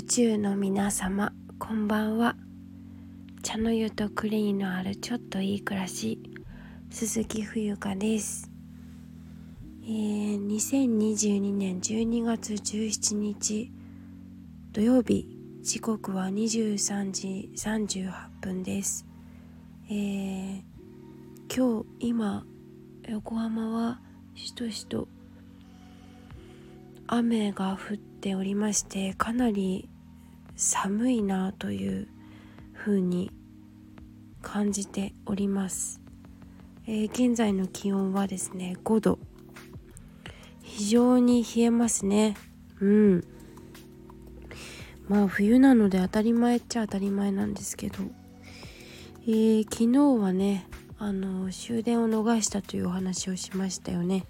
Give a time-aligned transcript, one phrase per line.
[0.00, 2.34] 宇宙の皆様こんばんは。
[3.42, 6.18] 茶の湯とクリーンのあるちょっといい暮らし
[6.88, 8.50] 鈴木冬香です。
[9.82, 13.70] えー、2022年12月17日
[14.72, 15.28] 土曜日
[15.60, 18.10] 時刻は23時38
[18.40, 19.04] 分です。
[19.90, 20.62] えー、
[21.54, 22.46] 今日今
[23.06, 24.00] 横浜は
[24.34, 25.08] しとしと
[27.06, 29.89] 雨が降っておりましてかなり
[30.60, 32.06] 寒いなという
[32.74, 33.30] 風に
[34.42, 36.02] 感じております、
[36.86, 39.18] えー、現在の気温はですね5度。
[40.62, 42.36] 非常に冷えますね。
[42.78, 43.24] うん。
[45.08, 47.96] まあ冬なので当たり前っちゃ当たり前なんですけど、
[49.22, 54.26] えー、昨日はねあの終電を逃したというお話をしましたよね。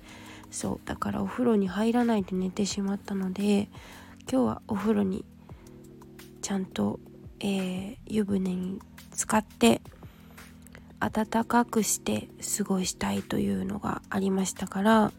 [0.53, 0.81] そう。
[0.85, 3.69] だからお風呂に入らないで寝てしまったので
[4.31, 5.25] 今日はお風呂に
[6.43, 7.01] ちゃんと、
[7.41, 8.81] えー、湯船に
[9.13, 9.81] 使って
[10.99, 15.13] 暖かくして過ごしたいというのがありましたから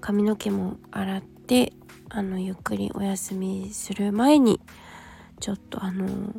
[0.00, 1.72] 髪の毛も洗って
[2.08, 4.60] あのゆっくりお休みする前に
[5.40, 6.34] ちょっとあの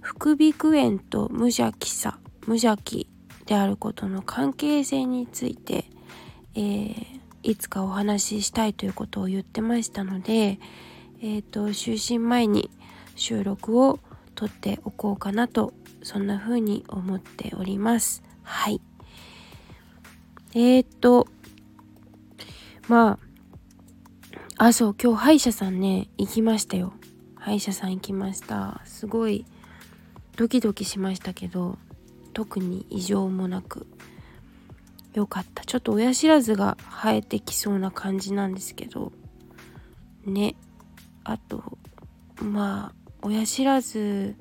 [0.00, 3.08] 副鼻腔炎と無邪気さ無邪気
[3.46, 5.86] であることの関係性について
[6.54, 7.04] えー、
[7.42, 10.58] いつかお話ししたいということを言ってましたので、
[11.20, 12.70] えーと、就寝前に
[13.16, 13.98] 収録を
[14.34, 18.22] 撮っておこうかなとそんな風に思っております。
[18.42, 18.80] はい。
[20.54, 21.26] えーと
[22.88, 23.18] ま
[24.56, 26.92] ああそう今日歯医者さんね行きましたよ。
[27.36, 28.80] 歯医者さん行きました。
[28.84, 29.44] すごい
[30.36, 31.78] ドキドキしましたけど
[32.32, 33.86] 特に異常もなく。
[35.14, 35.64] よかった。
[35.64, 39.12] ちょっと親知らずが生えてきそうな感じなんですけど
[40.24, 40.54] ね。
[41.28, 41.78] あと
[42.42, 44.34] まあ親知らず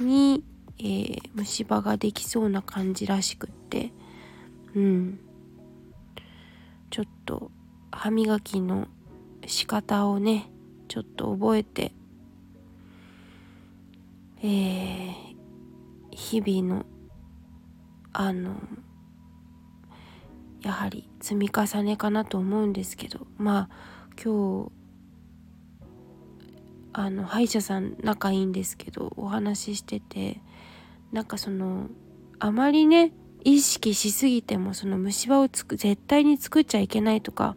[0.00, 0.42] に、
[0.78, 3.92] えー、虫歯ができそうな感じらしくって
[4.74, 5.20] うん。
[6.90, 7.52] ちょっと
[7.92, 8.88] 歯磨きの
[9.46, 10.50] 仕方をね
[10.88, 11.92] ちょっと覚えて
[14.42, 15.12] えー、
[16.10, 16.86] 日々の
[18.12, 18.56] あの
[20.62, 23.70] やはり積み重ねかなと思うんですけどまあ
[24.22, 24.79] 今日
[26.92, 30.40] あの歯医者さん仲いいんですけどお話ししてて
[31.12, 31.86] なんかその
[32.38, 33.12] あまりね
[33.44, 37.56] 意識しすぎてもその虫歯をつく絶対に作っちゃいけないとか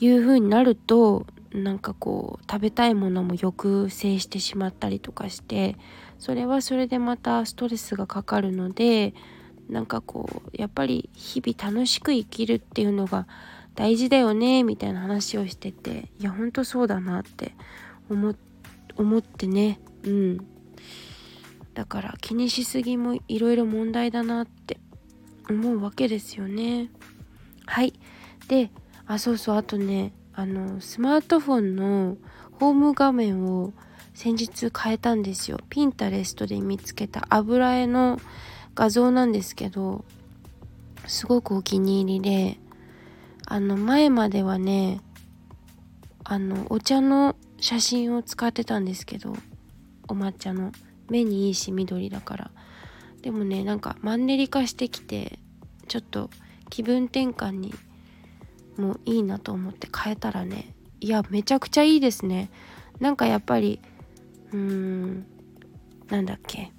[0.00, 5.76] いう風になるとなんかこう食べたいものも抑制してしまったりとかして
[6.18, 9.14] それはそれでまたストレスがかかるので
[9.68, 13.26] なんかこうやっぱり日々楽しく生きるっていうのが
[13.76, 17.52] 大事だよねみたいな話をしてていやほんとそうだなって
[18.08, 18.30] 思
[19.18, 19.78] ってね。
[20.04, 20.46] うん。
[21.74, 24.78] だから気にしすぎもいろいろ問題だなって
[25.50, 26.90] 思うわけですよね。
[27.66, 27.92] はい。
[28.48, 28.70] で
[29.06, 32.16] あそうそうあとねあのスマートフォンの
[32.58, 33.74] ホーム画面を
[34.14, 35.58] 先日変えたんですよ。
[35.68, 38.18] ピンタレストで見つけた油絵の
[38.74, 40.04] 画像なんですけど
[41.06, 42.58] すごくお気に入りで
[43.46, 45.00] あの前まではね
[46.24, 49.34] あのお茶の写真を使ってたんですけど
[50.08, 50.72] お抹茶の。
[51.08, 52.50] 目にいいし緑だから。
[53.22, 55.38] でもねなんかマンネリ化してきて
[55.88, 56.30] ちょっと
[56.70, 57.74] 気分転換に
[58.76, 62.50] もいいなと思って変えたらねいやめちゃくちゃいいですね。
[63.00, 63.80] なんかやっぱり
[64.52, 65.26] うーん
[66.08, 66.72] なんだっけ。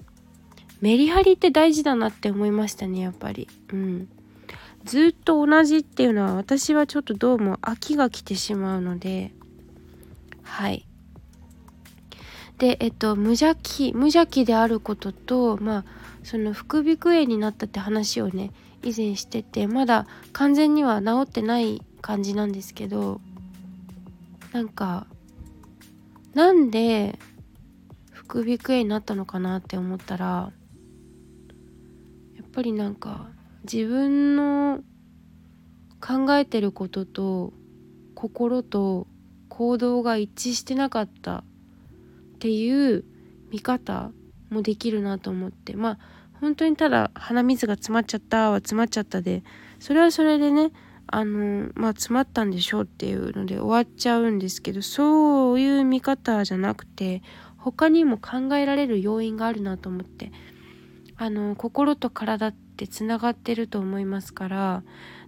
[0.79, 3.47] メリハリって大事だなって思いましたねやっぱり。
[3.73, 4.09] うん。
[4.87, 9.33] ずっと同じっていうのは私はちょっとどうも飽きが来てしまうので
[10.43, 10.87] はい。
[12.57, 15.85] でえっと無邪気無邪気であることとまあ
[16.23, 18.51] その副鼻腔炎になったって話をね
[18.81, 23.19] 以前しててまだ完全には治ってない感じなんですけど
[24.53, 25.05] なんか
[26.33, 27.19] なんで
[28.11, 30.51] 副鼻腔炎になったのかなって思ったら
[32.35, 33.29] やっぱりなんか
[33.71, 34.79] 自分の
[35.99, 37.53] 考えてることと
[38.15, 39.07] 心と
[39.49, 41.43] 行動が一致してなかったっ
[42.39, 43.03] ていう
[43.51, 44.11] 見方
[44.49, 45.75] もできるなと思って。
[45.75, 45.99] まあ
[46.39, 49.43] 本当にただ鼻水が詰まっちゃったは詰まっちゃったで
[49.79, 50.71] それはそれでね
[51.07, 57.23] あのまあ詰まったんでしょうっていうので終わっちゃうんですけどそういう見方じゃなくて
[57.57, 60.31] 他にも考えられる要因があるなと思って。
[61.19, 64.83] あの心と体ってつながってると思いますから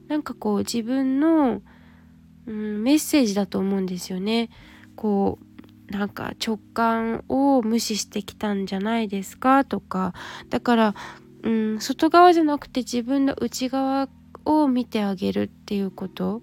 [0.10, 1.62] なんかこう自分の
[2.48, 4.50] うん、メッセージだと思うんですよね。
[4.96, 5.38] こ
[5.90, 9.66] うなんか直感を無視してきたんじゃないですか？
[9.66, 10.16] とか。
[10.50, 10.96] だから、
[11.44, 14.10] うん、外側じゃなくて自分の内側
[14.46, 16.42] を見てあげるっていうこと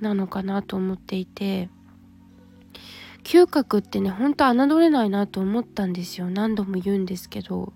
[0.00, 1.68] なのかなと思っていて
[3.22, 6.30] 嗅覚ってねほんと侮れないなと思ったんですよ。
[6.30, 7.72] 何度も言うんですけど。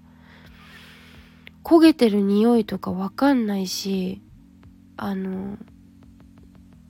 [1.66, 4.22] 焦げてる匂いとかわかんないし
[4.96, 5.58] あの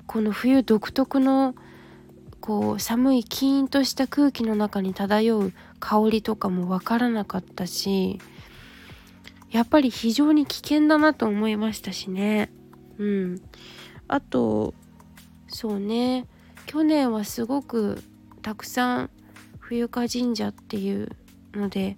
[0.07, 1.55] この冬独特の
[2.43, 8.19] こう寒いキーンとした空気の中に漂う香りとかもわからなかったし
[9.51, 12.53] やっぱり非常に危険だなと思いましたしね。
[12.99, 13.41] うん。
[14.09, 14.75] あと
[15.49, 16.27] そうね。
[16.67, 18.03] 去年はすごく
[18.43, 19.11] たくさん
[19.59, 21.17] 冬香神社っていう
[21.55, 21.97] ので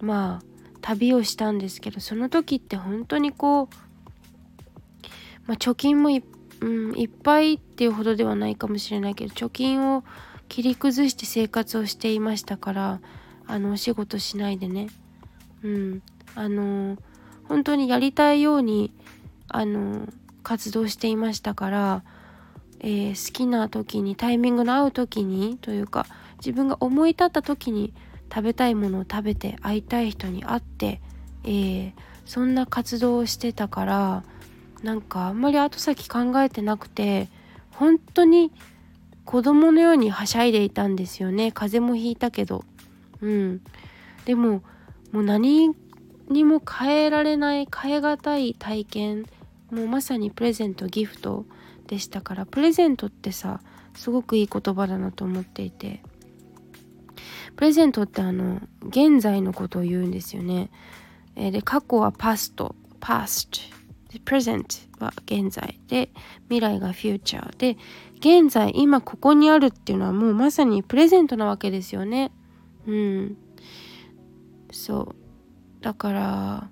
[0.00, 0.53] まあ
[0.84, 3.68] 旅をしたんですけどその時って本当にこう、
[5.46, 6.22] まあ、貯金もいっ
[6.64, 10.02] うん、いっぱいっていうほどではないかもしれないけど貯金を
[10.48, 13.00] 切り崩して生活をしていましたから
[13.46, 14.88] あのお仕事しないでね。
[15.62, 16.02] うん。
[16.34, 16.96] あの
[17.48, 18.94] 本当にやりたいように
[19.48, 20.08] あの
[20.42, 22.02] 活動していましたから、
[22.80, 26.06] えー、好きな時にタイミングの合う時にというか
[26.38, 27.92] 自分が思い立った時に
[28.32, 31.00] 食べたいものを食べて会いたい人に会って、
[31.44, 31.92] えー、
[32.24, 34.24] そんな活動をしてたから
[34.82, 37.28] なんかあんまり後先考えてなくて
[37.70, 38.52] 本当に
[39.24, 41.50] 子供のようにはしゃいでいたんですよね。
[41.50, 42.64] 風邪もひいたけど。
[43.22, 43.62] うん。
[44.26, 44.62] でも
[45.12, 45.74] もう何
[46.28, 49.26] にも変えられない変え難い体験
[49.70, 51.46] もうまさにプレゼントギフト
[51.86, 53.60] でしたからプレゼントってさ
[53.94, 56.02] すごくいい言葉だなと思っていて。
[57.56, 60.70] プレゼントってあの現在のことを言うんですよね、
[61.36, 63.74] えー、で過去はパスト past
[64.24, 65.80] present は現在。
[65.88, 66.10] で
[66.44, 67.76] 未来がフューチャーで
[68.18, 72.30] 現在今ここにあるっていうのはもうまさにプレゼントなわけですよね。
[72.86, 73.36] うん。
[74.70, 75.14] そう。
[75.82, 76.68] だから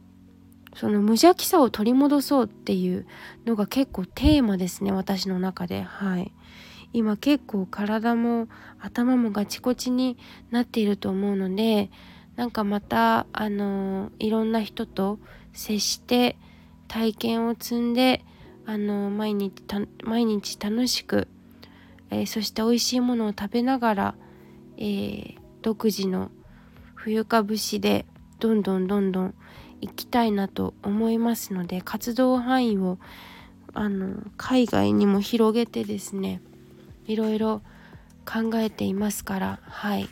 [0.74, 3.06] その無邪気さを取り戻そうっていう
[3.44, 5.82] のが結構テーマですね私の中で。
[5.82, 6.32] はい。
[6.92, 8.48] 今結構体も
[8.80, 10.18] 頭もガチコチに
[10.50, 11.90] なっていると思うので
[12.36, 15.18] なんかまたあのいろんな人と
[15.52, 16.36] 接して
[16.88, 18.24] 体験を積んで
[18.66, 19.54] あの毎日
[20.04, 21.28] 毎日楽しく、
[22.10, 24.14] えー、そして美味しいものを食べながら、
[24.76, 26.30] えー、独自の
[26.94, 28.06] 冬か節で
[28.38, 29.34] どんどんどんどん
[29.80, 32.98] 行きたいなと思いますので活動範囲を
[33.74, 36.40] あの海外にも広げてですね
[37.12, 37.62] いろいろ
[38.24, 40.08] 考えていますからはい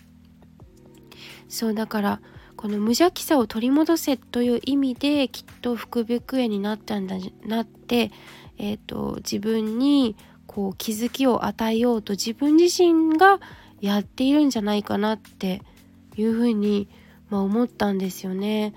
[1.49, 2.21] そうだから
[2.57, 7.17] この無邪気さを取り戻せという意味できっと副鼻腔炎になったんだ
[7.47, 8.13] なって、
[8.59, 10.15] えーと、自分に
[10.47, 13.41] こう気づきを与えようと自分自身が
[13.81, 15.63] やっているんじゃないかなって
[16.17, 16.87] いうふうに、
[17.31, 18.75] まあ、思ったんですよね。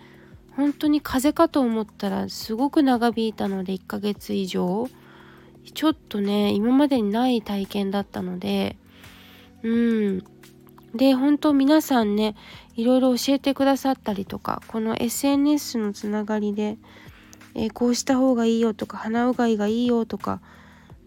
[0.56, 4.88] 本当に風邪かと思ったらすごく長引いたので1ヶ月以上
[5.72, 8.78] ちょっとね今までにない体験だったので
[9.64, 10.24] うん。
[10.94, 12.36] で本当皆さんね
[12.76, 16.78] いろいろ教えてくださったりとかこの SNS のつながりで、
[17.56, 20.40] えー、こうした方がいいよとか鼻うがいがいいよとか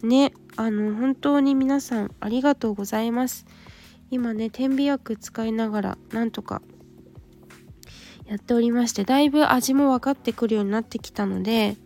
[0.03, 3.47] ねあの本当に皆さんありがとうございます。
[4.11, 6.63] 今ね点鼻薬使いながらなんとか
[8.27, 11.77] やっておりましてだいぶ味も分かってくるようになってきたので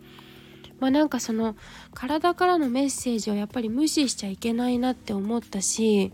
[0.81, 1.55] まあなんかその
[1.93, 6.11] 体からのメッセージをやっぱり無視しちゃいけないなって思ったし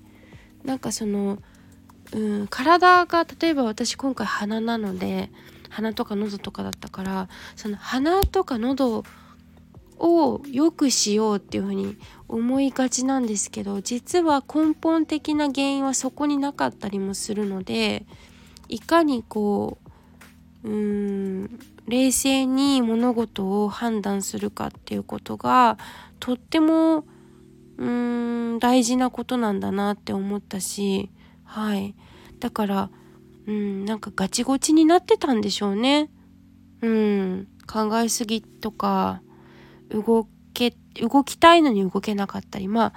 [0.65, 1.39] なんかその
[2.11, 5.31] うん体が例えば私今回鼻なので
[5.69, 9.03] 鼻とか喉とかだったからその鼻とか喉
[9.99, 11.97] を良くしようっていうふうに
[12.27, 18.05] 思いがちなんですけど実は根本的な原因はそこになかったりもするので
[18.67, 19.86] いかにこう
[20.67, 25.77] うーん冷静に物事を判断するかっていうことが
[26.19, 27.05] とっても
[27.77, 31.09] うーん大事なことなんだなって思ったし
[31.43, 31.95] はい。
[32.39, 32.89] だから
[33.47, 36.09] うんなんかガチゴチになってたんでしょうね。
[36.81, 39.21] うん考えすぎとか
[39.89, 42.93] 動け動きたいのに動けなかったりまあ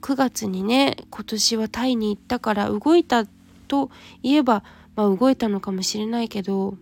[0.00, 3.24] 9月にね今年はタイに行ったから動いた
[3.68, 3.90] と
[4.22, 4.62] いえば、
[4.96, 6.76] まあ、動いたのかもしれないけど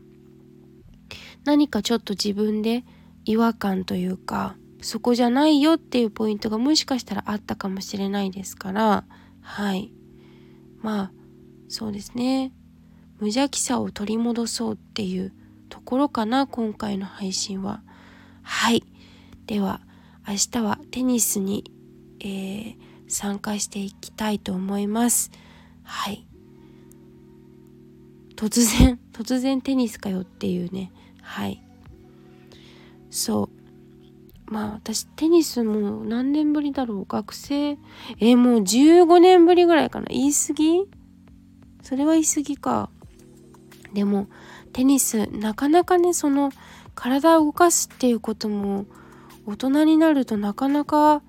[1.46, 2.84] 何かちょっと自分で
[3.24, 9.04] 違和感というかそこじゃないよっていうポイントがもしかしたらあったかもしれないですから
[9.46, 9.92] はい。
[10.82, 11.12] まあ
[11.68, 12.52] そうですね。
[13.18, 15.32] 無邪気さを取り戻そうっていう
[15.68, 17.82] ところかな今回の配信は。
[18.42, 18.82] はい。
[19.46, 19.80] では
[20.28, 21.70] 明日はテニスに、
[22.20, 22.76] えー、
[23.08, 25.30] 参加していきたいと思います。
[25.84, 26.26] はい。
[28.34, 30.92] 突然突然テニスかよっていうね
[31.26, 31.62] はい。
[33.10, 33.50] そ
[34.48, 34.52] う。
[34.52, 37.04] まあ私テニスも何年ぶりだろう？
[37.04, 37.70] 学生？
[37.70, 40.06] えー、もう15年ぶりぐらいかな。
[40.08, 40.84] 言い過ぎ？
[41.82, 42.90] それは言い過ぎか。
[43.92, 44.28] でも
[44.72, 46.52] テニスなかなかねその
[46.94, 48.86] 体を動かすっていうことも
[49.46, 51.22] 大人になるとなかなか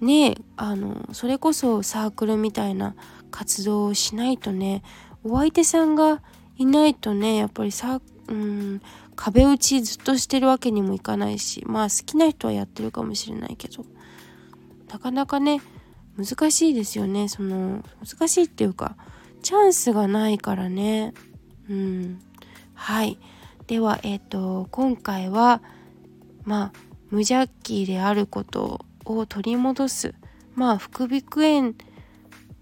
[0.00, 2.94] ねあのそれこそサークルみたいな
[3.30, 4.82] 活動をしないとね
[5.22, 6.20] お相手さんが
[6.56, 8.82] いないとねやっぱりさうん
[9.22, 13.84] 壁打ちずっとしてるわけにもいかないしまあ好きな人はやってるかもしれないけど
[14.90, 15.60] なかなかね
[16.16, 17.28] 難しいですよね。
[17.28, 18.96] その難しいっていうか
[19.42, 21.14] チャンスがないからね。
[21.68, 22.20] うん。
[22.74, 23.18] はい。
[23.66, 25.62] ではえっ、ー、と今回は
[26.44, 26.72] まあ
[27.10, 30.14] 無邪気であることを取り戻す。
[30.54, 31.74] まあ副鼻腔炎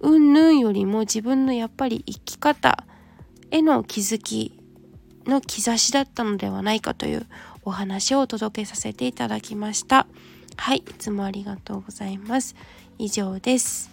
[0.01, 2.85] うんぬんよりも自分のやっぱり生き方
[3.51, 4.58] への気づき
[5.29, 7.27] の兆しだったのではないかという
[7.65, 10.07] お話をお届けさせていただきました。
[10.57, 12.57] はいいつもありがとうございます。
[12.99, 13.91] 以上です。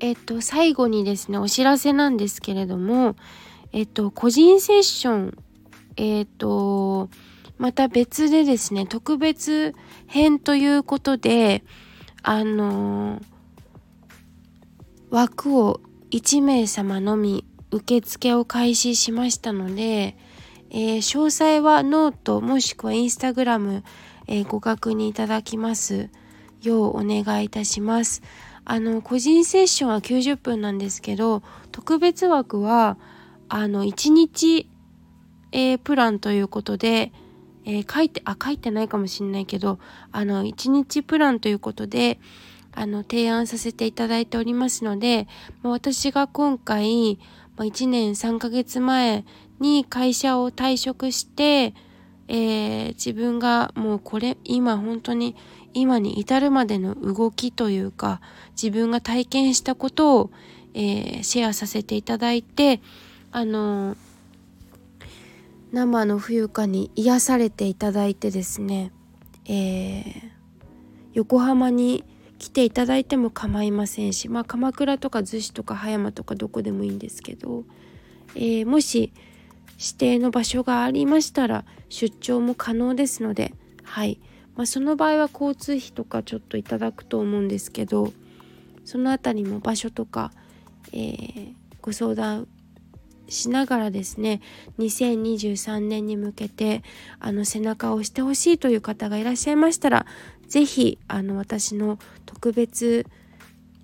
[0.00, 3.16] えっと最後にですねお知らせなんですけれども
[3.72, 5.38] えっと個人セッション
[5.96, 7.08] えっと
[7.56, 9.74] また別でですね特別
[10.06, 11.64] 編ということで
[12.22, 13.20] あの
[15.10, 20.16] 枠を1名様のみ受付を開始しましたので、
[20.70, 23.84] えー、詳細はノートもしくはインスタグラム、
[24.26, 26.10] えー、ご確認いただきます
[26.62, 28.22] ようお願いいたします。
[28.64, 32.98] あの個人セッションは90分なんですけど特別枠は
[33.48, 34.68] あの1日、
[35.52, 37.12] えー、プランということで、
[37.64, 39.78] えー、書いてあ書いてないかもしんないけど
[40.12, 42.20] あの1日プランということで
[42.78, 45.26] あの提案させていただいておりますので、
[45.64, 47.18] 私が今回、
[47.58, 49.24] ま、1年3ヶ月前
[49.60, 51.74] に会社を退職して、
[52.28, 55.34] えー、自分がもうこれ今本当に
[55.74, 60.30] 今に至るまでの動きというか自分が体験したことを、
[60.74, 62.80] えー、シェアさせていただいて
[63.32, 63.96] あの
[65.72, 68.92] 生の冬香に癒されていただいてですね、
[69.46, 70.30] えー、
[71.12, 72.04] 横浜に
[72.38, 77.64] 来ていただいても構いませんしまあ鎌倉とか逗子とか葉山とかどこでもいいんですけど、
[78.34, 79.12] えー、もし
[79.78, 83.54] 指定の場所がありましたら出張も可能ですので
[83.84, 84.20] はい、
[84.56, 88.12] まあ、その場合は交通費とかちょっといただくと思うんですけど
[88.84, 90.32] その辺りも場所とか、
[90.92, 92.48] えー、ご相談
[93.28, 94.40] しながらですね
[94.78, 96.82] 2023年に向けて
[97.20, 100.06] あの背中を押してほしいという方がいらっしゃいましたら
[100.48, 103.06] 是非あの私の特別、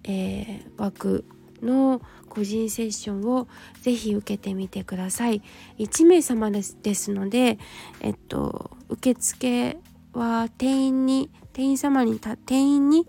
[0.04, 1.24] えー、枠
[1.62, 3.46] の個人セッションを
[3.80, 5.42] ぜひ受けてみてください
[5.78, 7.58] 1名様ですですので
[8.00, 9.78] えっと受付
[10.12, 13.06] は定員に店員様に定員に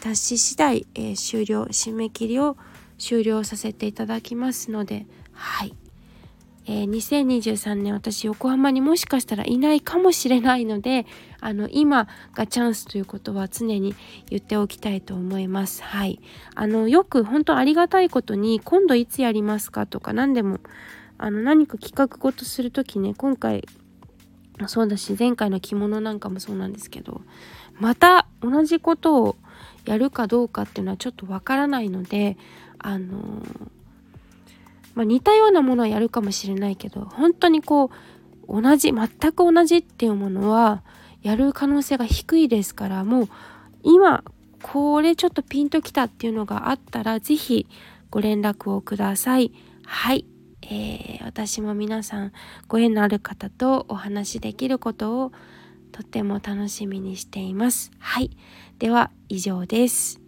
[0.00, 2.56] 達し次第、えー、終了締め切りを
[2.98, 5.87] 終了させていただきますのではい。
[6.70, 11.06] えー、2023年私横浜にもしかしたらいないかもしれないので
[11.40, 13.94] あの今がチャンスということは常に
[14.28, 15.82] 言っておきたいと思います。
[15.82, 16.20] はい。
[16.54, 20.58] あのよく本当ありがたいことに今度いつやりますかとか何でも
[21.16, 23.66] あの何か企画事する時ね今回
[24.66, 27.22] そうだし前回の着物なんかもそうなんですけど
[27.78, 29.36] また同じことを
[29.86, 32.36] やるかどうかっていうのはちょっとわからないので
[32.78, 33.77] あのー
[34.98, 37.92] まあ、似たようなものはやるかもしれないけど本当にこ
[38.48, 40.82] う同じ全く同じっていうものは
[41.22, 43.28] やる可能性が低いですからもう
[43.84, 44.24] 今
[44.60, 47.68] これちょっとピンときたっていうのがあったら是非
[48.10, 49.52] ご連絡をください。
[49.84, 50.24] はい、
[50.62, 52.32] えー、私も皆さん
[52.66, 55.32] ご縁のある方とお話しできることを
[55.92, 57.92] とっても楽しみにしています。
[58.00, 58.36] はい、
[58.80, 60.20] では以上です。